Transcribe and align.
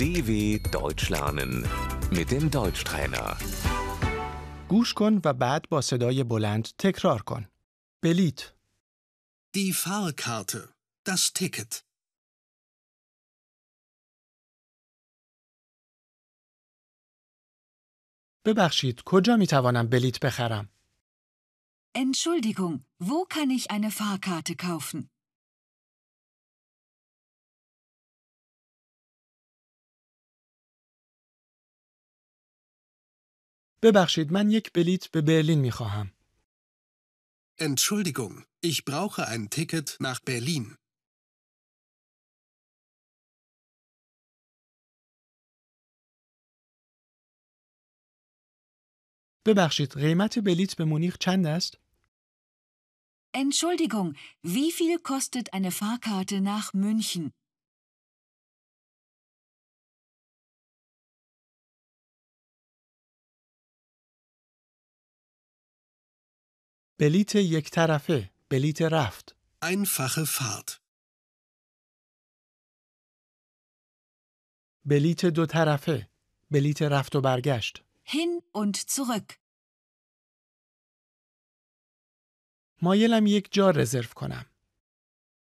DW 0.00 0.30
Deutsch 0.72 1.08
lernen 1.10 1.52
mit 2.10 2.30
dem 2.30 2.50
Deutschtrainer. 2.50 3.36
گوش 4.68 4.94
کن 4.94 5.20
و 5.24 5.32
بعد 5.32 5.68
با 5.68 5.80
صدای 5.80 6.24
بلند 6.24 6.68
تکرار 6.78 7.22
کن. 7.22 7.48
بلیت، 8.02 8.52
Die 9.56 9.72
Fahrkarte. 9.72 10.68
Das 11.08 11.32
Ticket. 11.32 11.82
ببخشید 18.44 19.02
کجا 19.04 19.36
می 19.36 19.46
توانم 19.46 19.86
بلیت 19.86 20.20
بخرم؟ 20.20 20.68
Entschuldigung, 21.98 22.74
wo 23.00 23.24
kann 23.34 23.50
ich 23.50 23.70
eine 23.70 23.90
Fahrkarte 23.90 24.54
kaufen? 24.56 25.10
ببخشید 33.82 34.32
من 34.32 34.50
یک 34.50 34.72
بلیت 34.72 35.08
به 35.10 35.20
برلین 35.20 35.58
می 35.58 35.70
خواهم. 35.70 36.12
Entschuldigung, 37.58 38.44
ich 38.60 38.84
brauche 38.84 39.28
ein 39.28 39.48
Ticket 39.50 39.96
nach 40.00 40.20
Berlin. 40.20 40.76
ببخشید 49.46 49.92
قیمت 49.92 50.38
بلیت 50.38 50.76
به 50.76 50.84
مونیخ 50.84 51.16
چند 51.18 51.46
است؟ 51.46 51.78
Entschuldigung, 53.36 54.16
wie 54.42 54.72
viel 54.72 54.98
kostet 54.98 55.52
eine 55.52 55.70
Fahrkarte 55.70 56.40
nach 56.40 56.72
München? 56.72 57.32
بلیت 67.00 67.34
یک 67.34 67.70
طرفه، 67.70 68.30
بلیت 68.50 68.82
رفت. 68.82 69.36
Einfache 69.64 70.26
Fahrt. 70.26 70.80
بلیت 74.84 75.26
دو 75.26 75.46
طرفه، 75.46 76.08
بلیت 76.50 76.82
رفت 76.82 77.16
و 77.16 77.20
برگشت. 77.20 77.82
Hin 78.04 78.42
und 78.54 78.76
zurück. 78.76 79.34
مایلم 82.82 83.26
یک 83.26 83.52
جا 83.52 83.70
رزرو 83.70 84.08
کنم. 84.14 84.46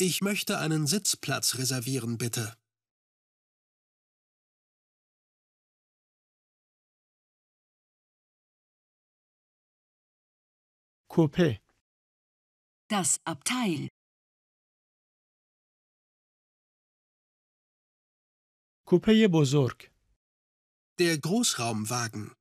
Ich 0.00 0.20
möchte 0.22 0.58
einen 0.58 0.86
Sitzplatz 0.86 1.56
reservieren, 1.58 2.18
bitte. 2.18 2.56
کوپه، 11.12 11.60
Das 12.88 13.20
Abteil. 13.24 13.88
کوپه 18.86 19.28
بزرگ. 19.28 19.90
Der 20.98 21.18
Großraumwagen. 21.18 22.34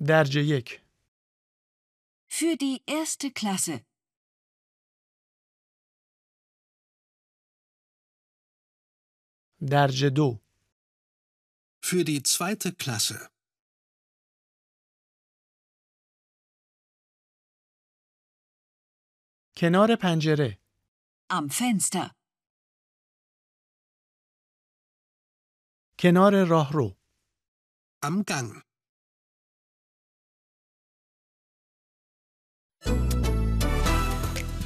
درجه 0.00 0.40
یک. 0.40 0.80
Für 2.28 2.56
die 2.56 2.82
erste 2.86 3.30
Klasse. 3.30 3.84
درجه 9.60 10.10
دو. 10.10 10.39
Für 11.82 12.04
die 12.04 12.22
zweite 12.22 12.72
Klasse. 12.72 13.28
کنار 19.58 19.96
پنجره. 19.96 20.56
Am 21.30 21.50
Fenster. 21.50 22.10
کنار 25.98 26.44
راهرو. 26.44 26.96
Am 28.02 28.24
Gang. 28.24 28.62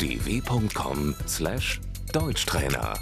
dw.com/deutschtrainer 0.00 2.94